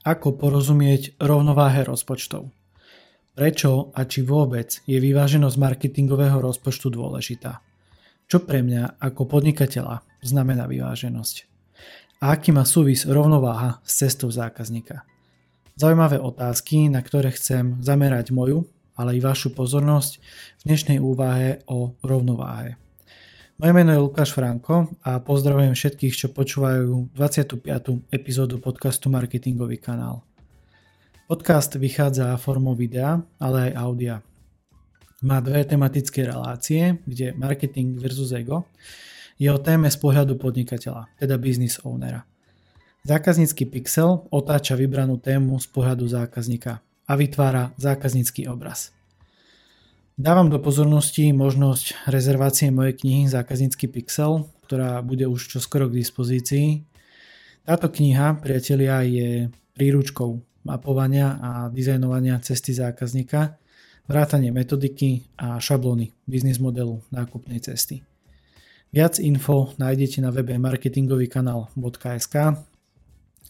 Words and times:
Ako 0.00 0.32
porozumieť 0.32 1.20
rovnováhe 1.20 1.84
rozpočtov? 1.84 2.48
Prečo 3.36 3.92
a 3.92 4.08
či 4.08 4.24
vôbec 4.24 4.80
je 4.88 4.96
vyváženosť 4.96 5.60
marketingového 5.60 6.40
rozpočtu 6.40 6.88
dôležitá? 6.88 7.60
Čo 8.24 8.40
pre 8.40 8.64
mňa 8.64 8.96
ako 8.96 9.28
podnikateľa 9.28 10.00
znamená 10.24 10.64
vyváženosť? 10.72 11.36
A 12.24 12.32
aký 12.32 12.48
má 12.48 12.64
súvis 12.64 13.04
rovnováha 13.04 13.84
s 13.84 14.00
cestou 14.00 14.32
zákazníka? 14.32 15.04
Zaujímavé 15.76 16.16
otázky, 16.16 16.88
na 16.88 17.04
ktoré 17.04 17.36
chcem 17.36 17.76
zamerať 17.84 18.32
moju, 18.32 18.64
ale 18.96 19.16
i 19.16 19.20
vašu 19.20 19.52
pozornosť 19.52 20.16
v 20.60 20.62
dnešnej 20.64 20.96
úvahe 20.96 21.60
o 21.68 21.92
rovnováhe. 22.00 22.80
Moje 23.60 23.76
meno 23.76 23.92
je 23.92 24.00
Lukáš 24.00 24.32
Franko 24.32 24.88
a 25.04 25.20
pozdravujem 25.20 25.76
všetkých, 25.76 26.16
čo 26.16 26.32
počúvajú 26.32 27.12
25. 27.12 28.08
epizódu 28.08 28.56
podcastu 28.56 29.12
Marketingový 29.12 29.76
kanál. 29.76 30.24
Podcast 31.28 31.76
vychádza 31.76 32.40
formou 32.40 32.72
videa, 32.72 33.20
ale 33.36 33.68
aj 33.68 33.72
audia. 33.76 34.16
Má 35.20 35.44
dve 35.44 35.68
tematické 35.68 36.24
relácie, 36.24 37.04
kde 37.04 37.36
marketing 37.36 38.00
versus 38.00 38.32
ego 38.32 38.64
je 39.36 39.52
o 39.52 39.60
téme 39.60 39.92
z 39.92 39.98
pohľadu 40.00 40.40
podnikateľa, 40.40 41.12
teda 41.20 41.36
business 41.36 41.84
ownera. 41.84 42.24
Zákaznícky 43.04 43.68
pixel 43.68 44.24
otáča 44.32 44.72
vybranú 44.72 45.20
tému 45.20 45.60
z 45.60 45.68
pohľadu 45.68 46.08
zákazníka 46.08 46.80
a 46.80 47.12
vytvára 47.12 47.76
zákaznícky 47.76 48.48
obraz. 48.48 48.96
Dávam 50.20 50.52
do 50.52 50.60
pozornosti 50.60 51.32
možnosť 51.32 52.04
rezervácie 52.04 52.68
mojej 52.68 52.92
knihy 52.92 53.32
Zákaznícky 53.32 53.88
pixel, 53.88 54.52
ktorá 54.68 55.00
bude 55.00 55.24
už 55.24 55.48
čoskoro 55.48 55.88
k 55.88 55.96
dispozícii. 55.96 56.84
Táto 57.64 57.88
kniha, 57.88 58.36
priatelia, 58.36 59.00
je 59.00 59.48
príručkou 59.72 60.36
mapovania 60.68 61.40
a 61.40 61.50
dizajnovania 61.72 62.36
cesty 62.44 62.76
zákazníka, 62.76 63.56
vrátanie 64.04 64.52
metodiky 64.52 65.24
a 65.40 65.56
šablóny 65.56 66.12
biznis 66.28 66.60
modelu 66.60 67.00
nákupnej 67.08 67.64
cesty. 67.64 68.04
Viac 68.92 69.16
info 69.24 69.72
nájdete 69.80 70.20
na 70.20 70.36
webe 70.36 70.52
marketingovýkanál.sk 70.60 72.34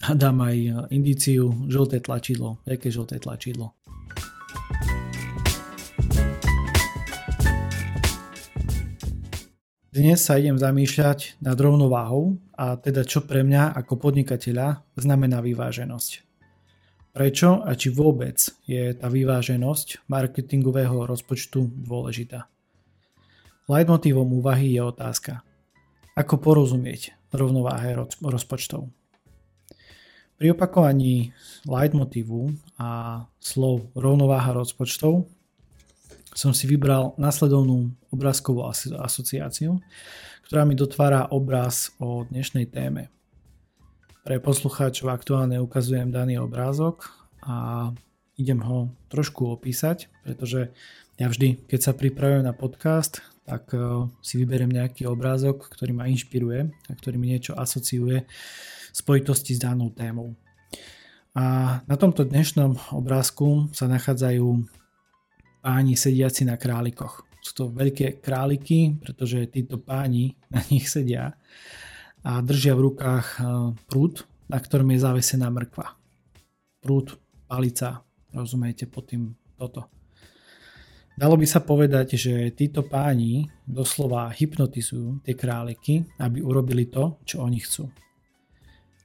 a 0.06 0.10
dám 0.14 0.38
aj 0.46 0.86
indíciu 0.94 1.66
žlté 1.66 1.98
tlačidlo. 1.98 2.62
Aké 2.62 2.94
žlté 2.94 3.18
tlačidlo? 3.18 3.74
Dnes 9.90 10.22
sa 10.22 10.38
idem 10.38 10.54
zamýšľať 10.54 11.42
nad 11.42 11.58
rovnováhou 11.58 12.38
a 12.54 12.78
teda 12.78 13.02
čo 13.02 13.26
pre 13.26 13.42
mňa 13.42 13.74
ako 13.74 13.98
podnikateľa 13.98 14.86
znamená 14.94 15.42
vyváženosť. 15.42 16.10
Prečo 17.10 17.58
a 17.66 17.74
či 17.74 17.90
vôbec 17.90 18.38
je 18.70 18.94
tá 18.94 19.10
vyváženosť 19.10 20.06
marketingového 20.06 21.10
rozpočtu 21.10 21.66
dôležitá? 21.90 22.46
Leitmotívom 23.66 24.30
úvahy 24.30 24.78
je 24.78 24.82
otázka. 24.86 25.42
Ako 26.14 26.38
porozumieť 26.38 27.10
rovnováhe 27.34 27.98
rozpočtov? 28.22 28.94
Pri 30.38 30.54
opakovaní 30.54 31.34
leitmotívu 31.66 32.54
a 32.78 33.26
slov 33.42 33.90
rovnováha 33.98 34.54
rozpočtov 34.54 35.26
som 36.34 36.54
si 36.54 36.70
vybral 36.70 37.14
nasledovnú 37.18 37.90
obrázkovú 38.14 38.66
asociáciu, 39.02 39.82
ktorá 40.46 40.62
mi 40.66 40.78
dotvára 40.78 41.30
obraz 41.30 41.94
o 41.98 42.26
dnešnej 42.26 42.70
téme. 42.70 43.10
Pre 44.22 44.36
poslucháčov 44.38 45.10
aktuálne 45.10 45.58
ukazujem 45.58 46.12
daný 46.12 46.38
obrázok 46.38 47.08
a 47.42 47.88
idem 48.36 48.60
ho 48.62 48.92
trošku 49.08 49.48
opísať, 49.52 50.12
pretože 50.22 50.72
ja 51.20 51.28
vždy, 51.28 51.68
keď 51.68 51.80
sa 51.80 51.92
pripravujem 51.92 52.44
na 52.44 52.56
podcast, 52.56 53.20
tak 53.44 53.68
e, 53.76 54.08
si 54.24 54.40
vyberiem 54.40 54.72
nejaký 54.72 55.04
obrázok, 55.04 55.68
ktorý 55.68 55.92
ma 55.92 56.08
inšpiruje 56.08 56.70
a 56.70 56.92
ktorý 56.96 57.20
mi 57.20 57.36
niečo 57.36 57.52
asociuje 57.58 58.24
v 58.24 58.96
spojitosti 58.96 59.58
s 59.58 59.60
danou 59.60 59.92
témou. 59.92 60.32
A 61.36 61.78
na 61.84 61.96
tomto 62.00 62.24
dnešnom 62.24 62.96
obrázku 62.96 63.68
sa 63.70 63.86
nachádzajú 63.86 64.79
páni 65.60 65.94
sediaci 65.94 66.48
na 66.48 66.56
králikoch. 66.56 67.24
Sú 67.40 67.52
to 67.56 67.64
veľké 67.72 68.20
králiky, 68.20 69.00
pretože 69.00 69.48
títo 69.48 69.80
páni 69.80 70.36
na 70.52 70.60
nich 70.68 70.88
sedia 70.88 71.36
a 72.20 72.44
držia 72.44 72.76
v 72.76 72.84
rukách 72.92 73.26
e, 73.36 73.40
prúd, 73.88 74.28
na 74.48 74.60
ktorom 74.60 74.92
je 74.92 74.98
zavesená 75.00 75.48
mrkva. 75.48 75.96
Prúd, 76.84 77.16
palica, 77.48 78.04
rozumiete 78.32 78.84
pod 78.84 79.08
tým 79.08 79.32
toto. 79.56 79.88
Dalo 81.16 81.36
by 81.36 81.44
sa 81.44 81.60
povedať, 81.60 82.16
že 82.16 82.52
títo 82.56 82.80
páni 82.80 83.44
doslova 83.68 84.32
hypnotizujú 84.32 85.20
tie 85.20 85.36
králiky, 85.36 86.08
aby 86.16 86.40
urobili 86.40 86.88
to, 86.88 87.20
čo 87.28 87.44
oni 87.44 87.60
chcú. 87.60 87.92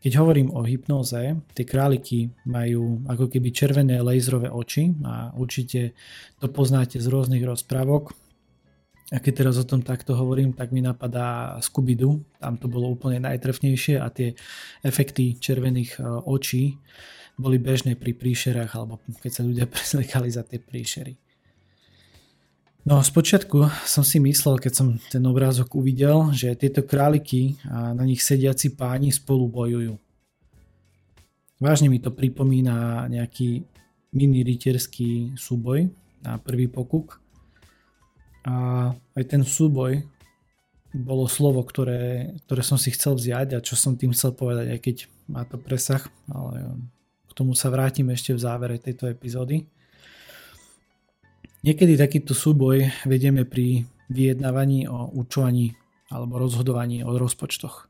Keď 0.05 0.21
hovorím 0.21 0.53
o 0.53 0.61
hypnoze, 0.61 1.33
tie 1.57 1.65
králiky 1.65 2.29
majú 2.45 3.01
ako 3.09 3.25
keby 3.25 3.49
červené 3.49 3.97
laserové 4.05 4.53
oči 4.53 4.93
a 5.01 5.33
určite 5.33 5.97
to 6.37 6.45
poznáte 6.45 7.01
z 7.01 7.09
rôznych 7.09 7.41
rozprávok. 7.41 8.13
A 9.09 9.17
keď 9.17 9.33
teraz 9.33 9.57
o 9.57 9.65
tom 9.65 9.81
takto 9.81 10.13
hovorím, 10.13 10.53
tak 10.53 10.69
mi 10.69 10.85
napadá 10.85 11.57
Scooby-Doo, 11.57 12.21
tam 12.37 12.53
to 12.61 12.69
bolo 12.69 12.93
úplne 12.93 13.17
najtrefnejšie 13.25 13.97
a 13.97 14.13
tie 14.13 14.37
efekty 14.85 15.41
červených 15.41 15.97
e, 15.97 16.05
očí 16.29 16.77
boli 17.41 17.57
bežné 17.57 17.97
pri 17.97 18.13
príšerách 18.13 18.77
alebo 18.77 19.01
keď 19.25 19.31
sa 19.33 19.41
ľudia 19.41 19.65
presliekali 19.73 20.29
za 20.29 20.45
tie 20.45 20.61
príšery. 20.61 21.17
No 22.85 23.01
spočiatku 23.01 23.65
som 23.81 24.05
si 24.05 24.21
myslel, 24.21 24.61
keď 24.61 24.73
som 24.77 24.87
ten 25.09 25.25
obrázok 25.25 25.73
uvidel, 25.73 26.29
že 26.37 26.53
tieto 26.53 26.85
králiky 26.85 27.57
a 27.65 27.97
na 27.97 28.05
nich 28.05 28.21
sediaci 28.21 28.77
páni 28.77 29.09
spolu 29.09 29.49
bojujú. 29.49 29.97
Vážne 31.57 31.89
mi 31.89 31.97
to 31.97 32.13
pripomína 32.13 33.09
nejaký 33.09 33.65
mini 34.13 34.45
rytierský 34.45 35.33
súboj 35.33 35.89
na 36.21 36.37
prvý 36.37 36.69
pokuk. 36.69 37.17
A 38.45 38.93
aj 39.17 39.23
ten 39.33 39.41
súboj 39.41 40.05
bolo 40.93 41.25
slovo, 41.25 41.65
ktoré, 41.65 42.37
ktoré 42.45 42.61
som 42.61 42.77
si 42.77 42.93
chcel 42.93 43.17
vziať 43.17 43.57
a 43.57 43.65
čo 43.65 43.73
som 43.73 43.97
tým 43.97 44.13
chcel 44.13 44.37
povedať, 44.37 44.77
aj 44.77 44.79
keď 44.85 44.95
má 45.25 45.41
to 45.49 45.57
presah, 45.57 46.05
ale 46.29 46.85
k 47.25 47.31
tomu 47.33 47.57
sa 47.57 47.73
vrátim 47.73 48.13
ešte 48.13 48.29
v 48.37 48.45
závere 48.45 48.77
tejto 48.77 49.09
epizódy. 49.09 49.65
Niekedy 51.65 51.97
takýto 51.97 52.37
súboj 52.37 52.93
vedieme 53.09 53.41
pri 53.41 53.89
vyjednávaní 54.13 54.85
o 54.85 55.09
určovaní 55.17 55.73
alebo 56.13 56.37
rozhodovaní 56.37 57.01
o 57.01 57.09
rozpočtoch. 57.17 57.89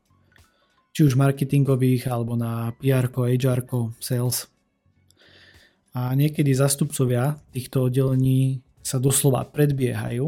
Či 0.96 1.04
už 1.04 1.20
marketingových, 1.20 2.08
alebo 2.08 2.40
na 2.40 2.72
PR, 2.80 3.12
HR, 3.12 3.60
sales. 4.00 4.48
A 5.92 6.16
niekedy 6.16 6.56
zastupcovia 6.56 7.36
týchto 7.52 7.92
oddelení 7.92 8.64
sa 8.80 8.96
doslova 8.96 9.44
predbiehajú 9.44 10.24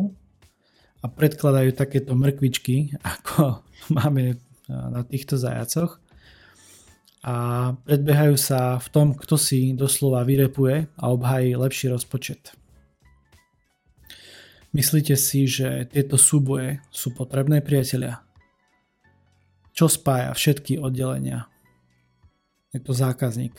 a 1.00 1.06
predkladajú 1.09 1.72
takéto 1.72 2.12
mrkvičky, 2.12 2.92
ako 3.16 3.65
máme 3.88 4.36
na 4.69 5.00
týchto 5.09 5.41
zajacoch 5.41 5.97
a 7.25 7.72
predbiehajú 7.88 8.36
sa 8.36 8.76
v 8.76 8.88
tom, 8.92 9.16
kto 9.16 9.41
si 9.41 9.72
doslova 9.72 10.20
vyrepuje 10.28 10.84
a 11.00 11.04
obhají 11.09 11.56
lepší 11.56 11.88
rozpočet. 11.88 12.58
Myslíte 14.78 15.19
si, 15.19 15.50
že 15.50 15.91
tieto 15.91 16.15
súboje 16.15 16.78
sú 16.94 17.11
potrebné, 17.11 17.59
priatelia? 17.66 18.22
Čo 19.75 19.91
spája 19.91 20.31
všetky 20.31 20.78
oddelenia? 20.78 21.50
Je 22.71 22.78
to 22.78 22.94
zákazník. 22.94 23.59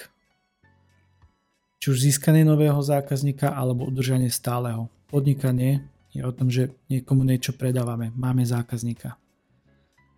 Či 1.84 1.86
už 1.92 2.08
získanie 2.08 2.48
nového 2.48 2.80
zákazníka 2.80 3.52
alebo 3.52 3.92
udržanie 3.92 4.32
stáleho. 4.32 4.88
Podnikanie 5.12 5.84
je 6.16 6.24
o 6.24 6.32
tom, 6.32 6.48
že 6.48 6.72
niekomu 6.88 7.28
niečo 7.28 7.52
predávame, 7.52 8.16
máme 8.16 8.48
zákazníka. 8.48 9.20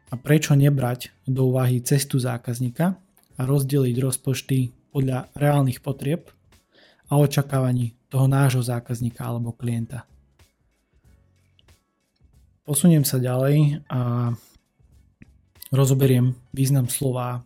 A 0.06 0.14
prečo 0.22 0.54
nebrať 0.54 1.10
do 1.26 1.50
úvahy 1.50 1.82
cestu 1.82 2.22
zákazníka 2.22 2.94
a 3.38 3.42
rozdeliť 3.42 3.98
rozpočty 3.98 4.70
podľa 4.94 5.34
reálnych 5.34 5.82
potrieb 5.82 6.30
a 7.10 7.18
očakávaní 7.18 7.98
toho 8.06 8.30
nášho 8.30 8.62
zákazníka 8.62 9.26
alebo 9.26 9.50
klienta. 9.58 10.11
Posuniem 12.62 13.02
sa 13.04 13.18
ďalej 13.18 13.82
a 13.90 14.32
rozoberiem 15.74 16.38
význam 16.54 16.88
slova 16.88 17.42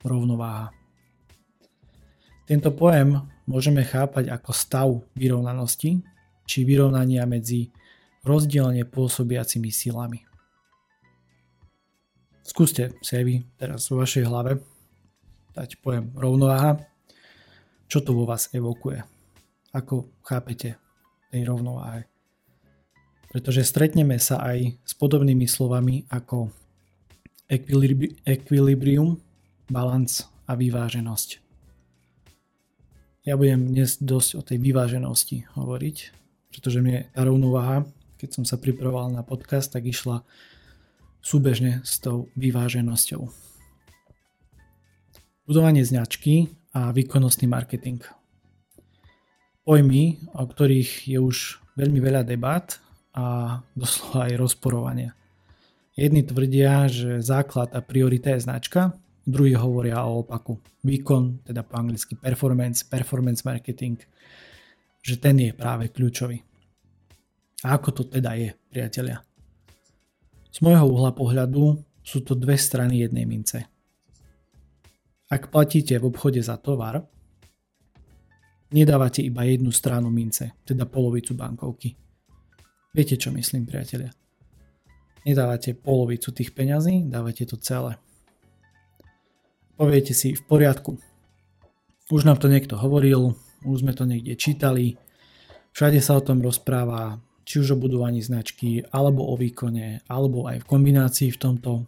rovnováha. 0.00 0.72
Tento 2.48 2.72
pojem 2.72 3.20
môžeme 3.44 3.84
chápať 3.84 4.32
ako 4.32 4.50
stav 4.56 4.88
vyrovnanosti 5.12 6.00
či 6.48 6.58
vyrovnania 6.64 7.28
medzi 7.28 7.68
rozdielne 8.24 8.88
pôsobiacimi 8.88 9.68
silami. 9.68 10.24
Skúste 12.40 12.96
si 13.04 13.12
aj 13.20 13.24
vy 13.28 13.36
teraz 13.60 13.84
vo 13.92 14.00
vašej 14.00 14.24
hlave 14.24 14.64
dať 15.52 15.76
pojem 15.84 16.08
rovnováha 16.16 16.80
čo 17.88 18.04
to 18.04 18.12
vo 18.12 18.28
vás 18.28 18.52
evokuje. 18.52 19.00
Ako 19.72 20.20
chápete 20.20 20.76
tej 21.32 21.48
rovnováhe. 21.48 22.04
Pretože 23.28 23.60
stretneme 23.60 24.16
sa 24.16 24.40
aj 24.40 24.80
s 24.80 24.92
podobnými 24.96 25.44
slovami 25.44 26.08
ako 26.08 26.48
equilibrium, 28.24 29.20
balans 29.68 30.24
a 30.48 30.56
vyváženosť. 30.56 31.44
Ja 33.28 33.36
budem 33.36 33.76
dnes 33.76 34.00
dosť 34.00 34.30
o 34.36 34.40
tej 34.40 34.56
vyváženosti 34.64 35.44
hovoriť, 35.52 35.96
pretože 36.48 36.80
mne 36.80 37.12
tá 37.12 37.28
rovnováha, 37.28 37.84
keď 38.16 38.40
som 38.40 38.44
sa 38.48 38.56
pripravoval 38.56 39.12
na 39.12 39.20
podcast, 39.20 39.76
tak 39.76 39.84
išla 39.84 40.24
súbežne 41.20 41.84
s 41.84 42.00
tou 42.00 42.32
vyváženosťou. 42.40 43.28
Budovanie 45.44 45.84
značky 45.84 46.48
a 46.72 46.88
výkonnostný 46.96 47.44
marketing. 47.44 48.00
Pojmy, 49.68 50.16
o 50.32 50.44
ktorých 50.48 51.12
je 51.12 51.20
už 51.20 51.60
veľmi 51.76 52.00
veľa 52.00 52.24
debat 52.24 52.64
a 53.18 53.22
doslova 53.74 54.30
aj 54.30 54.38
rozporovania. 54.38 55.10
Jedni 55.98 56.22
tvrdia, 56.22 56.86
že 56.86 57.18
základ 57.18 57.74
a 57.74 57.82
priorita 57.82 58.30
je 58.38 58.46
značka, 58.46 58.94
druhí 59.26 59.58
hovoria 59.58 60.06
o 60.06 60.22
opaku. 60.22 60.62
Výkon, 60.86 61.42
teda 61.42 61.66
po 61.66 61.74
anglicky 61.74 62.14
performance, 62.14 62.86
performance 62.86 63.42
marketing, 63.42 63.98
že 65.02 65.18
ten 65.18 65.42
je 65.42 65.50
práve 65.50 65.90
kľúčový. 65.90 66.38
A 67.66 67.74
ako 67.74 67.90
to 67.90 68.02
teda 68.06 68.38
je, 68.38 68.54
priatelia? 68.70 69.18
Z 70.54 70.62
môjho 70.62 70.86
uhla 70.86 71.10
pohľadu 71.10 71.82
sú 72.06 72.22
to 72.22 72.38
dve 72.38 72.54
strany 72.54 73.02
jednej 73.02 73.26
mince. 73.26 73.66
Ak 75.28 75.50
platíte 75.50 75.98
v 75.98 76.08
obchode 76.08 76.38
za 76.38 76.56
tovar, 76.56 77.02
nedávate 78.70 79.20
iba 79.26 79.42
jednu 79.42 79.74
stranu 79.74 80.08
mince, 80.08 80.54
teda 80.62 80.86
polovicu 80.86 81.34
bankovky. 81.34 82.07
Viete, 82.98 83.14
čo 83.14 83.30
myslím, 83.30 83.62
priatelia? 83.62 84.10
Nedávate 85.22 85.78
polovicu 85.78 86.34
tých 86.34 86.50
peňazí, 86.50 87.06
dávate 87.06 87.46
to 87.46 87.54
celé 87.54 87.94
poviete 89.78 90.10
si 90.10 90.34
v 90.34 90.42
poriadku. 90.42 90.98
Už 92.10 92.26
nám 92.26 92.42
to 92.42 92.50
niekto 92.50 92.74
hovoril, 92.74 93.38
už 93.62 93.86
sme 93.86 93.94
to 93.94 94.02
niekde 94.02 94.34
čítali, 94.34 94.98
všade 95.70 96.02
sa 96.02 96.18
o 96.18 96.24
tom 96.26 96.42
rozpráva, 96.42 97.22
či 97.46 97.62
už 97.62 97.78
o 97.78 97.80
budovaní 97.80 98.18
značky, 98.18 98.82
alebo 98.90 99.22
o 99.30 99.38
výkone, 99.38 100.02
alebo 100.10 100.50
aj 100.50 100.66
v 100.66 100.68
kombinácii 100.68 101.30
v 101.30 101.40
tomto. 101.40 101.86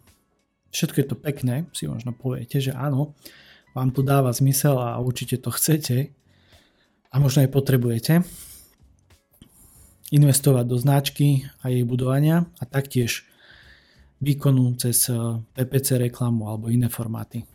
Všetko 0.71 0.97
je 1.03 1.07
to 1.11 1.17
pekné, 1.19 1.67
si 1.75 1.91
možno 1.91 2.15
poviete, 2.15 2.63
že 2.63 2.71
áno, 2.71 3.19
vám 3.75 3.91
to 3.91 4.01
dáva 4.01 4.31
zmysel 4.31 4.79
a 4.79 4.95
určite 5.03 5.35
to 5.43 5.51
chcete 5.51 6.15
a 7.11 7.15
možno 7.19 7.43
aj 7.43 7.51
potrebujete 7.51 8.23
investovať 10.11 10.65
do 10.67 10.77
značky 10.77 11.47
a 11.63 11.71
jej 11.71 11.87
budovania 11.87 12.45
a 12.59 12.63
taktiež 12.67 13.23
výkonu 14.21 14.77
cez 14.77 15.09
PPC 15.55 15.97
reklamu 16.11 16.51
alebo 16.51 16.69
iné 16.69 16.91
formáty. 16.91 17.47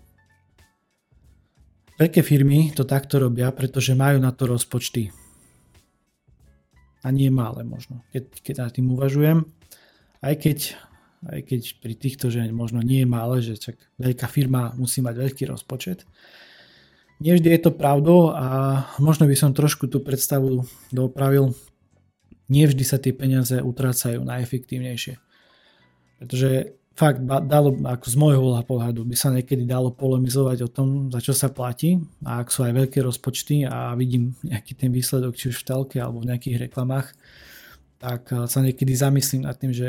Veľké 1.96 2.20
firmy 2.20 2.76
to 2.76 2.84
takto 2.84 3.16
robia, 3.16 3.48
pretože 3.52 3.96
majú 3.96 4.20
na 4.20 4.28
to 4.28 4.44
rozpočty. 4.44 5.08
A 7.00 7.08
nie 7.08 7.32
malé 7.32 7.64
možno, 7.64 8.04
keď, 8.12 8.24
keď 8.42 8.54
nad 8.66 8.72
tým 8.74 8.92
uvažujem. 8.92 9.46
Aj 10.20 10.34
keď, 10.36 10.74
aj 11.28 11.40
keď 11.46 11.62
pri 11.80 11.94
týchto, 11.94 12.28
že 12.28 12.44
možno 12.52 12.82
nie 12.84 13.04
je 13.04 13.08
malé, 13.08 13.36
že 13.40 13.56
čak 13.56 13.80
veľká 13.96 14.26
firma 14.28 14.76
musí 14.76 15.00
mať 15.00 15.14
veľký 15.16 15.44
rozpočet. 15.48 16.04
Nie 17.16 17.32
vždy 17.32 17.48
je 17.48 17.60
to 17.64 17.72
pravdou 17.72 18.34
a 18.36 18.44
možno 19.00 19.24
by 19.24 19.32
som 19.32 19.56
trošku 19.56 19.88
tú 19.88 20.04
predstavu 20.04 20.68
dopravil. 20.92 21.56
Nie 22.46 22.70
vždy 22.70 22.84
sa 22.86 22.98
tie 23.02 23.10
peniaze 23.10 23.58
utrácajú 23.58 24.22
najefektívnejšie. 24.22 25.18
Pretože 26.22 26.78
fakt 26.96 27.20
dalo, 27.26 27.76
ako 27.76 28.06
z 28.08 28.16
môjho 28.16 28.40
pohľadu, 28.64 29.04
by 29.04 29.16
sa 29.16 29.28
niekedy 29.28 29.68
dalo 29.68 29.92
polemizovať 29.92 30.58
o 30.64 30.72
tom, 30.72 31.12
za 31.12 31.20
čo 31.20 31.36
sa 31.36 31.52
platí 31.52 32.00
a 32.24 32.40
ak 32.40 32.48
sú 32.48 32.64
aj 32.64 32.72
veľké 32.72 33.04
rozpočty 33.04 33.68
a 33.68 33.92
vidím 33.92 34.32
nejaký 34.40 34.72
ten 34.72 34.88
výsledok, 34.88 35.36
či 35.36 35.52
už 35.52 35.60
v 35.60 35.66
telke 35.68 35.96
alebo 36.00 36.24
v 36.24 36.32
nejakých 36.32 36.66
reklamách, 36.66 37.12
tak 38.00 38.32
eh, 38.32 38.48
sa 38.48 38.64
niekedy 38.64 38.96
zamyslím 38.96 39.44
nad 39.44 39.60
tým, 39.60 39.76
že 39.76 39.88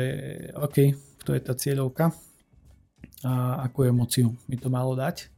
OK, 0.52 0.92
kto 1.24 1.32
je 1.32 1.40
tá 1.40 1.56
cieľovka 1.56 2.12
a 3.24 3.64
akú 3.66 3.88
emociu 3.88 4.36
mi 4.46 4.60
to 4.60 4.68
malo 4.70 4.94
dať. 4.94 5.32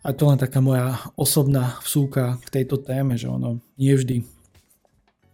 A 0.00 0.16
to 0.16 0.28
len 0.32 0.40
taká 0.40 0.64
moja 0.64 0.96
osobná 1.12 1.76
vsúka 1.84 2.40
k 2.48 2.62
tejto 2.62 2.80
téme, 2.80 3.20
že 3.20 3.28
ono 3.28 3.60
nie 3.76 3.92
vždy 3.92 4.24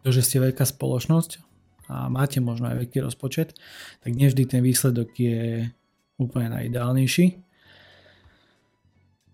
to, 0.07 0.15
že 0.15 0.23
ste 0.23 0.39
veľká 0.39 0.63
spoločnosť 0.63 1.43
a 1.91 2.07
máte 2.07 2.39
možno 2.39 2.71
aj 2.71 2.87
veľký 2.87 3.03
rozpočet, 3.03 3.59
tak 4.07 4.15
nevždy 4.15 4.47
ten 4.47 4.63
výsledok 4.63 5.11
je 5.19 5.67
úplne 6.15 6.55
najideálnejší. 6.55 7.43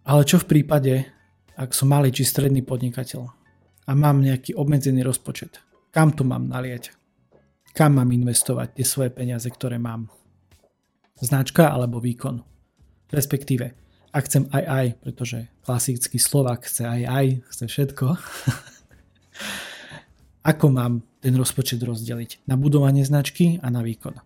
Ale 0.09 0.25
čo 0.25 0.41
v 0.41 0.49
prípade, 0.49 1.13
ak 1.61 1.77
som 1.77 1.93
malý 1.93 2.09
či 2.09 2.25
stredný 2.25 2.65
podnikateľ 2.65 3.21
a 3.85 3.91
mám 3.93 4.25
nejaký 4.25 4.57
obmedzený 4.57 5.05
rozpočet? 5.05 5.61
Kam 5.93 6.17
to 6.17 6.25
mám 6.25 6.49
naliať? 6.49 6.97
Kam 7.77 8.01
mám 8.01 8.09
investovať 8.09 8.81
tie 8.81 8.87
svoje 8.89 9.13
peniaze, 9.13 9.45
ktoré 9.45 9.77
mám? 9.77 10.09
Značka 11.21 11.69
alebo 11.69 12.01
výkon? 12.01 12.41
Respektíve, 13.13 13.77
ak 14.09 14.25
chcem 14.25 14.49
aj 14.49 14.65
aj, 14.65 14.87
pretože 15.05 15.39
klasický 15.61 16.17
Slovak 16.17 16.65
chce 16.65 16.89
aj 16.89 17.03
aj, 17.05 17.27
chce 17.53 17.65
všetko, 17.69 18.07
ako 20.43 20.67
mám 20.75 21.03
ten 21.23 21.39
rozpočet 21.39 21.79
rozdeliť 21.79 22.50
na 22.50 22.59
budovanie 22.59 23.06
značky 23.06 23.62
a 23.62 23.71
na 23.71 23.79
výkon. 23.81 24.19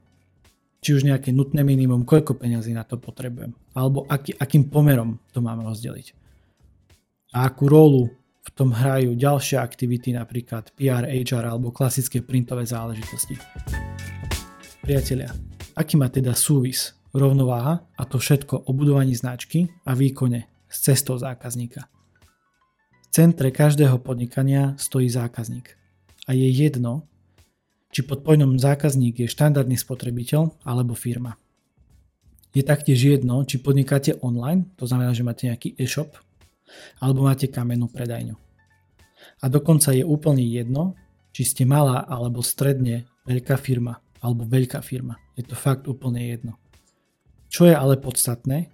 Či 0.80 0.96
už 0.96 1.02
nejaké 1.04 1.32
nutné 1.32 1.60
minimum, 1.60 2.08
koľko 2.08 2.40
peňazí 2.40 2.72
na 2.72 2.88
to 2.88 2.96
potrebujem, 2.96 3.52
alebo 3.76 4.08
aký, 4.08 4.32
akým 4.36 4.72
pomerom 4.72 5.20
to 5.32 5.44
mám 5.44 5.60
rozdeliť. 5.60 6.16
A 7.36 7.52
akú 7.52 7.68
rolu 7.68 8.08
v 8.46 8.50
tom 8.54 8.72
hrajú 8.72 9.12
ďalšie 9.12 9.60
aktivity, 9.60 10.16
napríklad 10.16 10.72
PR, 10.72 11.04
HR 11.04 11.52
alebo 11.52 11.74
klasické 11.74 12.22
printové 12.24 12.64
záležitosti. 12.64 13.36
Priatelia, 14.80 15.34
aký 15.74 15.98
má 15.98 16.08
teda 16.08 16.32
súvis 16.32 16.94
rovnováha 17.10 17.82
a 17.98 18.02
to 18.06 18.16
všetko 18.16 18.64
o 18.64 18.70
budovaní 18.72 19.12
značky 19.18 19.68
a 19.84 19.92
výkone 19.92 20.46
s 20.70 20.76
cestou 20.86 21.18
zákazníka. 21.18 21.90
V 23.02 23.06
centre 23.10 23.50
každého 23.50 23.98
podnikania 23.98 24.78
stojí 24.78 25.10
zákazník 25.10 25.85
a 26.26 26.34
je 26.34 26.50
jedno, 26.50 27.06
či 27.94 28.02
pod 28.02 28.26
pojmom 28.26 28.58
zákazník 28.58 29.24
je 29.24 29.28
štandardný 29.30 29.78
spotrebiteľ 29.78 30.66
alebo 30.66 30.92
firma. 30.92 31.38
Je 32.52 32.66
taktiež 32.66 32.98
jedno, 32.98 33.44
či 33.46 33.62
podnikáte 33.62 34.18
online, 34.20 34.68
to 34.76 34.88
znamená, 34.88 35.14
že 35.14 35.22
máte 35.24 35.46
nejaký 35.46 35.76
e-shop, 35.78 36.18
alebo 36.98 37.24
máte 37.24 37.46
kamennú 37.46 37.86
predajňu. 37.88 38.36
A 39.40 39.44
dokonca 39.46 39.92
je 39.92 40.02
úplne 40.02 40.42
jedno, 40.42 40.96
či 41.36 41.44
ste 41.44 41.68
malá 41.68 42.04
alebo 42.08 42.40
stredne 42.40 43.04
veľká 43.28 43.60
firma, 43.60 44.00
alebo 44.24 44.48
veľká 44.48 44.80
firma. 44.80 45.20
Je 45.36 45.44
to 45.44 45.52
fakt 45.52 45.84
úplne 45.84 46.20
jedno. 46.24 46.56
Čo 47.52 47.68
je 47.68 47.76
ale 47.76 48.00
podstatné, 48.00 48.72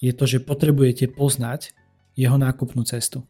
je 0.00 0.12
to, 0.12 0.24
že 0.24 0.44
potrebujete 0.44 1.12
poznať 1.12 1.76
jeho 2.16 2.40
nákupnú 2.40 2.82
cestu. 2.88 3.24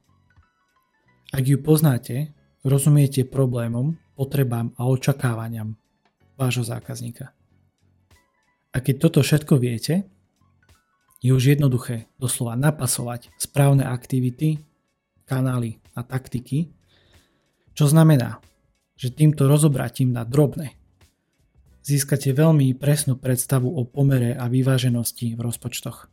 Ak 1.35 1.43
ju 1.45 1.59
poznáte, 1.59 2.31
rozumiete 2.64 3.23
problémom, 3.28 3.94
potrebám 4.16 4.73
a 4.80 4.88
očakávaniam 4.88 5.76
vášho 6.35 6.66
zákazníka. 6.66 7.30
A 8.75 8.76
keď 8.83 8.94
toto 9.06 9.21
všetko 9.23 9.61
viete, 9.61 10.09
je 11.23 11.30
už 11.30 11.56
jednoduché 11.56 12.11
doslova 12.18 12.59
napasovať 12.59 13.30
správne 13.38 13.87
aktivity, 13.87 14.59
kanály 15.25 15.78
a 15.94 16.02
taktiky, 16.02 16.75
čo 17.76 17.87
znamená, 17.87 18.42
že 18.99 19.14
týmto 19.14 19.47
rozobratím 19.47 20.11
na 20.11 20.26
drobné 20.26 20.75
získate 21.85 22.33
veľmi 22.33 22.73
presnú 22.80 23.21
predstavu 23.21 23.68
o 23.68 23.85
pomere 23.85 24.33
a 24.33 24.49
vyváženosti 24.49 25.37
v 25.37 25.40
rozpočtoch. 25.44 26.09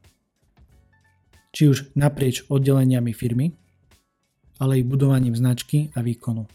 Či 1.56 1.64
už 1.72 1.78
naprieč 1.96 2.44
oddeleniami 2.52 3.16
firmy, 3.16 3.56
ale 4.62 4.80
i 4.80 4.84
budovaním 4.84 5.36
značky 5.36 5.90
a 5.96 6.02
výkonu. 6.02 6.46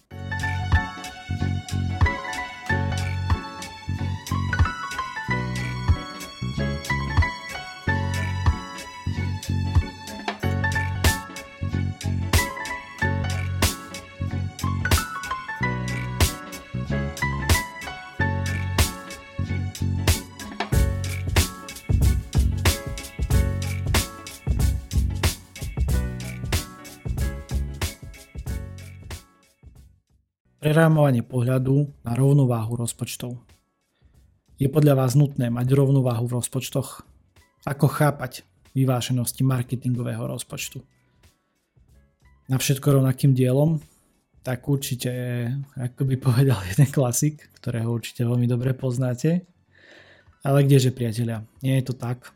Prerámovanie 30.67 31.23
pohľadu 31.23 31.95
na 32.03 32.19
rovnováhu 32.19 32.75
rozpočtov. 32.75 33.39
Je 34.59 34.67
podľa 34.67 34.99
vás 34.99 35.15
nutné 35.15 35.47
mať 35.47 35.71
rovnováhu 35.71 36.27
v 36.27 36.43
rozpočtoch? 36.43 37.07
Ako 37.63 37.87
chápať 37.87 38.43
vyváženosti 38.75 39.47
marketingového 39.47 40.27
rozpočtu? 40.27 40.83
Na 42.51 42.59
všetko 42.59 42.99
rovnakým 42.99 43.31
dielom? 43.31 43.79
Tak 44.43 44.67
určite, 44.67 45.15
ako 45.79 46.03
by 46.03 46.15
povedal 46.19 46.59
jeden 46.75 46.91
klasik, 46.91 47.47
ktorého 47.63 47.87
určite 47.87 48.27
veľmi 48.27 48.51
dobre 48.51 48.75
poznáte. 48.75 49.47
Ale 50.43 50.67
kdeže 50.67 50.91
priatelia, 50.91 51.47
nie 51.63 51.79
je 51.79 51.87
to 51.87 51.95
tak. 51.95 52.35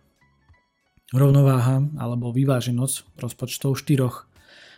Rovnováha 1.10 1.82
alebo 1.98 2.30
vyváženosť 2.30 3.18
rozpočtov 3.18 3.74
štyroch 3.74 4.30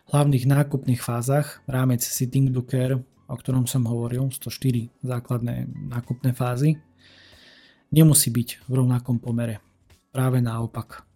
hlavných 0.09 0.49
nákupných 0.49 1.05
fázach, 1.05 1.61
rámec 1.69 2.01
Sitting 2.01 2.49
do 2.49 2.65
Care, 2.65 3.12
o 3.33 3.37
ktorom 3.41 3.65
som 3.65 3.89
hovoril, 3.89 4.29
104 4.29 4.93
základné 5.01 5.73
nákupné 5.89 6.37
fázy, 6.37 6.77
nemusí 7.89 8.29
byť 8.29 8.69
v 8.69 8.73
rovnakom 8.73 9.17
pomere. 9.17 9.65
Práve 10.13 10.45
naopak. 10.45 11.09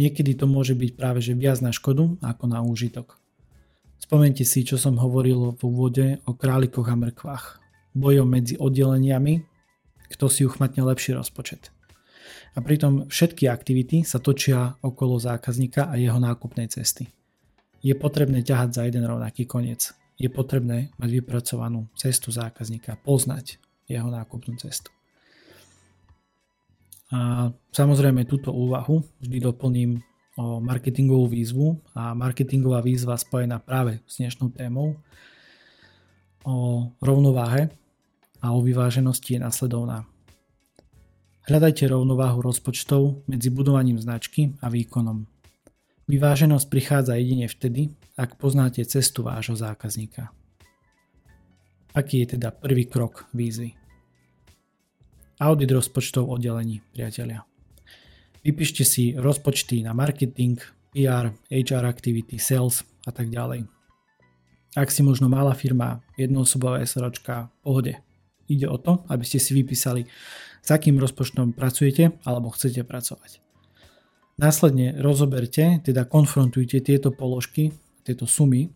Niekedy 0.00 0.34
to 0.40 0.48
môže 0.48 0.72
byť 0.72 0.90
práve 0.96 1.20
že 1.20 1.36
viac 1.36 1.60
na 1.60 1.70
škodu 1.70 2.16
ako 2.24 2.44
na 2.48 2.64
úžitok. 2.64 3.20
Spomente 4.00 4.42
si, 4.42 4.66
čo 4.66 4.80
som 4.80 4.98
hovoril 4.98 5.54
v 5.54 5.60
úvode 5.62 6.06
o 6.26 6.32
králikoch 6.34 6.88
a 6.90 6.96
mrkvách. 6.98 7.62
Bojom 7.92 8.26
medzi 8.26 8.56
oddeleniami, 8.56 9.44
kto 10.10 10.26
si 10.26 10.42
uchmatne 10.48 10.82
lepší 10.82 11.14
rozpočet. 11.14 11.70
A 12.56 12.64
pritom 12.64 13.06
všetky 13.06 13.46
aktivity 13.46 14.02
sa 14.02 14.18
točia 14.18 14.74
okolo 14.80 15.20
zákazníka 15.20 15.92
a 15.92 15.94
jeho 16.00 16.16
nákupnej 16.16 16.72
cesty 16.72 17.12
je 17.82 17.94
potrebné 17.98 18.46
ťahať 18.46 18.70
za 18.70 18.82
jeden 18.86 19.02
rovnaký 19.02 19.44
koniec. 19.44 19.90
Je 20.22 20.30
potrebné 20.30 20.94
mať 21.02 21.10
vypracovanú 21.18 21.90
cestu 21.98 22.30
zákazníka, 22.30 22.94
poznať 23.02 23.58
jeho 23.90 24.06
nákupnú 24.06 24.54
cestu. 24.54 24.94
A 27.10 27.50
samozrejme 27.74 28.22
túto 28.24 28.54
úvahu 28.54 29.02
vždy 29.18 29.42
doplním 29.42 29.98
o 30.38 30.62
marketingovú 30.62 31.26
výzvu 31.28 31.76
a 31.92 32.14
marketingová 32.14 32.80
výzva 32.80 33.18
spojená 33.18 33.60
práve 33.60 34.00
s 34.08 34.22
dnešnou 34.22 34.48
témou 34.54 34.96
o 36.46 36.88
rovnováhe 37.02 37.68
a 38.40 38.46
o 38.54 38.64
vyváženosti 38.64 39.36
je 39.36 39.40
nasledovná. 39.42 40.06
Hľadajte 41.50 41.90
rovnováhu 41.90 42.40
rozpočtov 42.40 43.26
medzi 43.26 43.50
budovaním 43.50 43.98
značky 43.98 44.54
a 44.62 44.70
výkonom. 44.70 45.26
Vyváženosť 46.10 46.66
prichádza 46.66 47.14
jedine 47.14 47.46
vtedy, 47.46 47.94
ak 48.18 48.34
poznáte 48.34 48.82
cestu 48.82 49.22
vášho 49.22 49.54
zákazníka. 49.54 50.34
Aký 51.94 52.26
je 52.26 52.34
teda 52.38 52.50
prvý 52.50 52.90
krok 52.90 53.30
výzvy? 53.30 53.78
Audit 55.38 55.70
rozpočtov 55.70 56.26
oddelení, 56.26 56.82
priatelia. 56.90 57.46
Vypíšte 58.42 58.82
si 58.82 59.14
rozpočty 59.14 59.86
na 59.86 59.94
marketing, 59.94 60.58
PR, 60.90 61.30
HR 61.46 61.84
activity, 61.86 62.42
sales 62.42 62.82
a 63.06 63.14
tak 63.14 63.30
ďalej. 63.30 63.70
Ak 64.74 64.90
si 64.90 65.04
možno 65.04 65.28
malá 65.30 65.54
firma, 65.54 66.02
jednoosobové 66.16 66.82
SROčka, 66.88 67.52
pohode. 67.62 68.00
Ide 68.50 68.66
o 68.66 68.80
to, 68.80 69.04
aby 69.06 69.22
ste 69.22 69.38
si 69.38 69.54
vypísali, 69.54 70.08
s 70.64 70.68
akým 70.72 70.98
rozpočtom 70.98 71.54
pracujete 71.54 72.18
alebo 72.26 72.50
chcete 72.50 72.82
pracovať. 72.82 73.51
Následne 74.42 74.98
rozoberte, 74.98 75.78
teda 75.86 76.02
konfrontujte 76.02 76.82
tieto 76.82 77.14
položky, 77.14 77.70
tieto 78.02 78.26
sumy 78.26 78.74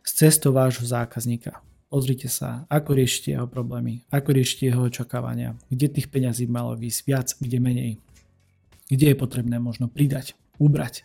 s 0.00 0.16
cestou 0.16 0.56
vášho 0.56 0.88
zákazníka. 0.88 1.60
Pozrite 1.92 2.32
sa, 2.32 2.64
ako 2.72 2.96
riešite 2.96 3.36
jeho 3.36 3.44
problémy, 3.44 4.08
ako 4.08 4.32
riešite 4.32 4.72
jeho 4.72 4.88
očakávania, 4.88 5.52
kde 5.68 5.92
tých 5.92 6.08
peňazí 6.08 6.48
malo 6.48 6.72
výsť 6.80 7.00
viac, 7.04 7.28
kde 7.36 7.58
menej. 7.60 7.92
Kde 8.88 9.12
je 9.12 9.16
potrebné 9.20 9.60
možno 9.60 9.92
pridať, 9.92 10.32
ubrať. 10.56 11.04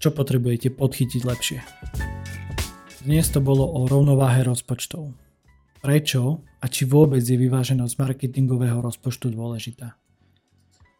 Čo 0.00 0.16
potrebujete 0.16 0.72
podchytiť 0.72 1.22
lepšie. 1.28 1.60
Dnes 3.04 3.28
to 3.28 3.44
bolo 3.44 3.68
o 3.76 3.84
rovnováhe 3.92 4.40
rozpočtov. 4.40 5.12
Prečo 5.84 6.40
a 6.48 6.64
či 6.64 6.88
vôbec 6.88 7.20
je 7.20 7.36
vyváženosť 7.36 7.92
marketingového 7.92 8.80
rozpočtu 8.80 9.28
dôležitá? 9.36 10.00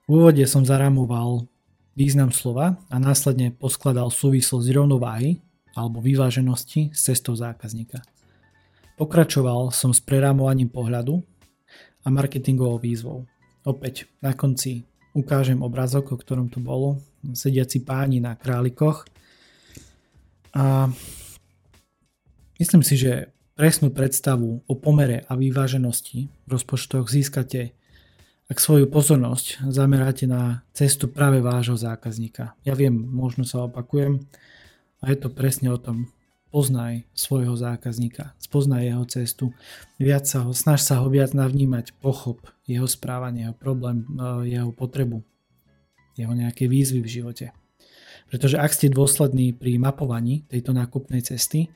V 0.04 0.21
úvode 0.21 0.45
som 0.45 0.69
zaramoval 0.69 1.49
význam 1.92 2.32
slova 2.32 2.80
a 2.88 2.96
následne 2.96 3.52
poskladal 3.52 4.08
súvislosť 4.08 4.68
rovnováhy 4.72 5.40
alebo 5.76 6.00
vyváženosti 6.00 6.92
s 6.92 7.08
cestou 7.08 7.37
zákazníka. 7.37 8.04
Pokračoval 9.00 9.72
som 9.72 9.90
s 9.92 10.00
prerámovaním 10.04 10.68
pohľadu 10.68 11.25
a 12.04 12.08
marketingovou 12.12 12.76
výzvou. 12.80 13.25
Opäť 13.64 14.11
na 14.20 14.37
konci 14.37 14.84
ukážem 15.16 15.61
obrázok, 15.61 16.12
o 16.12 16.20
ktorom 16.20 16.49
tu 16.52 16.61
bolo, 16.61 17.00
sediaci 17.22 17.84
páni 17.84 18.20
na 18.20 18.37
králikoch. 18.37 19.06
A 20.52 20.90
myslím 22.61 22.82
si, 22.84 23.00
že 23.00 23.32
presnú 23.56 23.92
predstavu 23.92 24.64
o 24.64 24.75
pomere 24.76 25.25
a 25.28 25.37
vyváženosti 25.37 26.28
v 26.28 26.49
rozpočtoch 26.49 27.08
získate 27.08 27.76
ak 28.50 28.58
svoju 28.58 28.90
pozornosť 28.90 29.66
zameráte 29.70 30.26
na 30.26 30.66
cestu 30.75 31.06
práve 31.06 31.38
vášho 31.38 31.78
zákazníka. 31.78 32.58
Ja 32.66 32.75
viem, 32.75 32.94
možno 32.94 33.46
sa 33.46 33.64
opakujem, 33.64 34.25
a 35.02 35.11
je 35.11 35.18
to 35.18 35.28
presne 35.28 35.68
o 35.75 35.78
tom. 35.78 36.08
Poznaj 36.52 37.08
svojho 37.16 37.56
zákazníka, 37.56 38.37
spoznaj 38.37 38.84
jeho 38.84 39.04
cestu, 39.08 39.56
viac 39.96 40.28
sa 40.28 40.44
ho, 40.44 40.52
snaž 40.52 40.84
sa 40.84 41.00
ho 41.00 41.08
viac 41.08 41.32
navnímať, 41.32 41.96
pochop 41.96 42.44
jeho 42.68 42.84
správanie, 42.84 43.49
jeho 43.49 43.56
problém, 43.56 44.04
e, 44.04 44.52
jeho 44.52 44.68
potrebu, 44.68 45.25
jeho 46.12 46.34
nejaké 46.37 46.68
výzvy 46.68 47.00
v 47.00 47.08
živote. 47.08 47.46
Pretože 48.28 48.61
ak 48.61 48.68
ste 48.68 48.92
dôslední 48.92 49.56
pri 49.56 49.80
mapovaní 49.80 50.44
tejto 50.44 50.76
nákupnej 50.76 51.25
cesty, 51.25 51.72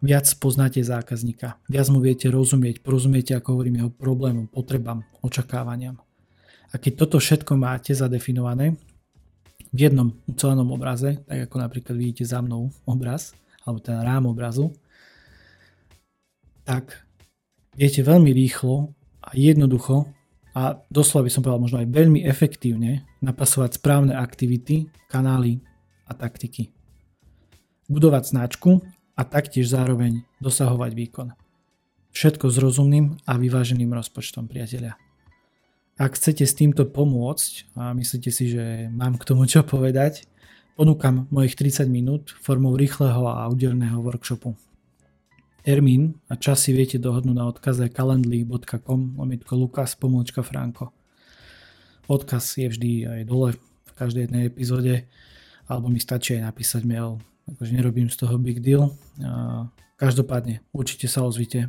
viac 0.00 0.26
poznáte 0.40 0.82
zákazníka, 0.82 1.60
viac 1.68 1.86
mu 1.92 2.00
viete 2.02 2.32
rozumieť, 2.32 2.80
porozumiete, 2.80 3.36
ako 3.36 3.58
hovorím, 3.58 3.84
jeho 3.84 3.90
problémom, 3.92 4.46
potrebám, 4.50 5.04
očakávaniam. 5.22 6.00
A 6.72 6.80
keď 6.80 7.06
toto 7.06 7.22
všetko 7.22 7.54
máte 7.54 7.94
zadefinované 7.94 8.74
v 9.70 9.78
jednom 9.78 10.14
ucelenom 10.26 10.74
obraze, 10.74 11.22
tak 11.26 11.46
ako 11.50 11.56
napríklad 11.62 11.94
vidíte 11.94 12.24
za 12.26 12.42
mnou 12.42 12.70
obraz, 12.86 13.34
alebo 13.62 13.78
ten 13.78 13.98
rám 13.98 14.26
obrazu, 14.26 14.74
tak 16.64 17.04
viete 17.76 18.00
veľmi 18.00 18.30
rýchlo 18.32 18.94
a 19.22 19.30
jednoducho 19.34 20.08
a 20.54 20.78
doslova 20.86 21.26
by 21.26 21.30
som 21.34 21.42
povedal 21.42 21.64
možno 21.66 21.78
aj 21.82 21.88
veľmi 21.90 22.20
efektívne 22.22 23.02
napasovať 23.18 23.82
správne 23.82 24.14
aktivity, 24.14 24.86
kanály 25.10 25.58
a 26.06 26.14
taktiky. 26.14 26.70
Budovať 27.90 28.30
značku 28.30 28.80
a 29.14 29.22
taktiež 29.22 29.70
zároveň 29.70 30.26
dosahovať 30.42 30.92
výkon. 30.94 31.28
Všetko 32.14 32.46
s 32.50 32.56
rozumným 32.62 33.18
a 33.26 33.34
vyváženým 33.34 33.90
rozpočtom, 33.90 34.46
priatelia. 34.46 34.94
Ak 35.94 36.18
chcete 36.18 36.42
s 36.42 36.54
týmto 36.58 36.86
pomôcť 36.86 37.74
a 37.78 37.94
myslíte 37.94 38.30
si, 38.34 38.50
že 38.50 38.90
mám 38.90 39.14
k 39.14 39.26
tomu 39.26 39.46
čo 39.46 39.62
povedať, 39.62 40.26
ponúkam 40.74 41.30
mojich 41.30 41.54
30 41.54 41.86
minút 41.86 42.34
formou 42.42 42.74
rýchleho 42.74 43.30
a 43.30 43.46
úderného 43.46 44.02
workshopu. 44.02 44.58
Termín 45.62 46.18
a 46.28 46.36
čas 46.36 46.66
si 46.66 46.74
viete 46.74 46.98
dohodnúť 46.98 47.36
na 47.38 47.46
odkaze 47.48 47.88
calendly.com 47.88 49.16
lomitko 49.16 49.54
lukas 49.54 49.94
pomôčka 49.96 50.42
franko. 50.42 50.90
Odkaz 52.10 52.58
je 52.60 52.68
vždy 52.68 52.92
aj 53.08 53.20
dole 53.24 53.56
v 53.58 53.92
každej 53.96 54.28
jednej 54.28 54.44
epizóde 54.50 54.94
alebo 55.64 55.88
mi 55.88 56.02
stačí 56.02 56.36
aj 56.36 56.52
napísať 56.52 56.82
mail. 56.84 57.22
Akože 57.44 57.76
nerobím 57.76 58.08
z 58.08 58.16
toho 58.16 58.40
big 58.40 58.64
deal. 58.64 58.96
Každopádne 60.00 60.64
určite 60.72 61.06
sa 61.06 61.22
ozvite, 61.22 61.68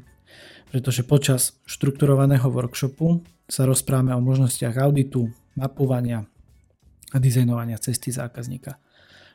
pretože 0.71 1.03
počas 1.03 1.59
štrukturovaného 1.67 2.47
workshopu 2.47 3.21
sa 3.45 3.67
rozprávame 3.67 4.15
o 4.15 4.23
možnostiach 4.23 4.79
auditu, 4.81 5.29
mapovania 5.53 6.25
a 7.13 7.17
dizajnovania 7.21 7.77
cesty 7.77 8.09
zákazníka. 8.09 8.79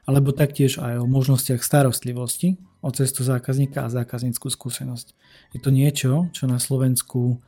Alebo 0.09 0.33
taktiež 0.33 0.81
aj 0.81 1.05
o 1.05 1.07
možnostiach 1.07 1.61
starostlivosti 1.61 2.57
o 2.81 2.89
cestu 2.91 3.21
zákazníka 3.21 3.85
a 3.85 3.93
zákazníckú 3.93 4.49
skúsenosť. 4.49 5.13
Je 5.53 5.61
to 5.61 5.69
niečo, 5.69 6.33
čo 6.33 6.49
na 6.49 6.57
Slovensku 6.57 7.39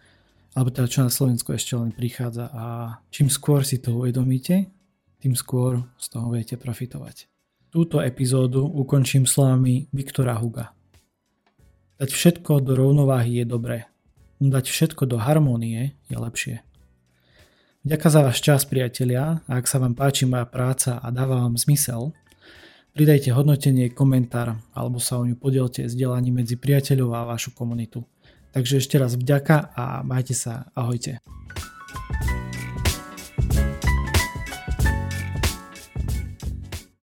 alebo 0.52 0.68
teda 0.68 0.84
čo 0.84 1.00
na 1.00 1.08
Slovensku 1.08 1.56
ešte 1.56 1.80
len 1.80 1.96
prichádza 1.96 2.52
a 2.52 2.64
čím 3.08 3.32
skôr 3.32 3.64
si 3.64 3.80
to 3.80 3.96
uvedomíte, 3.96 4.68
tým 5.24 5.32
skôr 5.32 5.80
z 5.96 6.06
toho 6.12 6.28
viete 6.28 6.60
profitovať. 6.60 7.31
Túto 7.72 8.04
epizódu 8.04 8.68
ukončím 8.68 9.24
slovami 9.24 9.88
Viktora 9.96 10.36
Huga. 10.36 10.76
Dať 11.96 12.10
všetko 12.12 12.60
do 12.60 12.76
rovnováhy 12.76 13.40
je 13.40 13.46
dobré, 13.48 13.88
dať 14.44 14.68
všetko 14.68 15.08
do 15.08 15.16
harmónie 15.16 15.96
je 16.12 16.16
lepšie. 16.20 16.56
Ďakujem 17.88 18.12
za 18.12 18.20
váš 18.20 18.38
čas, 18.44 18.60
priatelia, 18.68 19.40
a 19.48 19.52
ak 19.56 19.64
sa 19.64 19.80
vám 19.80 19.96
páči 19.96 20.28
moja 20.28 20.44
práca 20.44 21.00
a 21.00 21.08
dáva 21.08 21.40
vám 21.40 21.56
zmysel, 21.56 22.12
Pridajte 22.92 23.32
hodnotenie, 23.32 23.88
komentár 23.88 24.60
alebo 24.76 25.00
sa 25.00 25.16
o 25.16 25.24
ňu 25.24 25.40
podielte 25.40 25.88
s 25.88 25.96
delaním 25.96 26.44
medzi 26.44 26.60
priateľov 26.60 27.16
a 27.16 27.24
vašu 27.24 27.56
komunitu. 27.56 28.04
Takže 28.52 28.84
ešte 28.84 29.00
raz 29.00 29.16
vďaka 29.16 29.72
a 29.72 30.04
majte 30.04 30.36
sa. 30.36 30.68
Ahojte. 30.76 31.24